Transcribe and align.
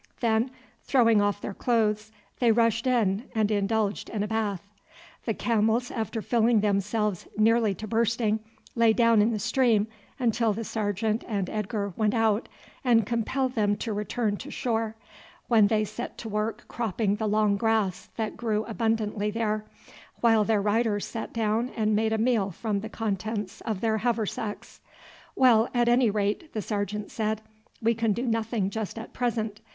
Then 0.19 0.49
throwing 0.83 1.21
off 1.21 1.41
their 1.41 1.53
clothes 1.53 2.11
they 2.39 2.51
rushed 2.51 2.87
in 2.87 3.29
and 3.35 3.51
indulged 3.51 4.09
in 4.09 4.23
a 4.23 4.27
bathe. 4.27 4.59
The 5.25 5.35
camels, 5.35 5.91
after 5.91 6.23
filling 6.23 6.61
themselves 6.61 7.27
nearly 7.37 7.75
to 7.75 7.87
bursting, 7.87 8.39
lay 8.73 8.93
down 8.93 9.21
in 9.21 9.29
the 9.29 9.37
stream 9.37 9.87
until 10.17 10.53
the 10.53 10.63
sergeant 10.63 11.23
and 11.27 11.47
Edgar 11.51 11.93
went 11.95 12.15
out 12.15 12.49
and 12.83 13.05
compelled 13.05 13.53
them 13.53 13.75
to 13.75 13.93
return 13.93 14.37
to 14.37 14.49
shore, 14.49 14.95
when 15.47 15.67
they 15.67 15.85
set 15.85 16.17
to 16.17 16.29
work 16.29 16.65
cropping 16.67 17.17
the 17.17 17.27
long 17.27 17.55
grass 17.55 18.09
that 18.15 18.35
grew 18.35 18.65
abundantly 18.65 19.29
there, 19.29 19.65
while 20.19 20.43
their 20.43 20.63
riders 20.63 21.05
sat 21.05 21.31
down 21.31 21.69
and 21.77 21.95
made 21.95 22.11
a 22.11 22.17
meal 22.17 22.49
from 22.49 22.79
the 22.79 22.89
contents 22.89 23.61
of 23.61 23.81
their 23.81 23.99
haversacks. 23.99 24.81
"Well, 25.35 25.69
at 25.75 25.87
any 25.87 26.09
rate," 26.09 26.53
the 26.53 26.61
sergeant 26.63 27.11
said, 27.11 27.43
"we 27.83 27.93
can 27.93 28.13
do 28.13 28.25
nothing 28.25 28.71
just 28.71 28.97
at 28.97 29.13
present. 29.13 29.61